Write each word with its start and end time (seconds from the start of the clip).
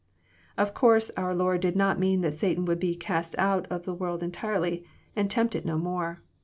Of 0.57 0.73
course 0.73 1.11
our 1.15 1.35
Lord 1.35 1.61
did 1.61 1.75
not 1.75 1.99
mean 1.99 2.21
that 2.21 2.33
Satan 2.33 2.65
would 2.65 2.79
be 2.79 2.95
*^ 2.95 2.99
cast 2.99 3.37
out" 3.37 3.67
of 3.69 3.83
this 3.83 3.99
world 3.99 4.23
entirely, 4.23 4.83
and 5.15 5.29
tempt 5.29 5.53
it 5.53 5.63
no 5.63 5.77
more. 5.77 6.23